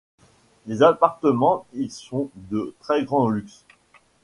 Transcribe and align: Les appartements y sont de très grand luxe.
Les 0.65 0.81
appartements 0.81 1.67
y 1.75 1.87
sont 1.91 2.31
de 2.33 2.73
très 2.79 3.05
grand 3.05 3.29
luxe. 3.29 3.65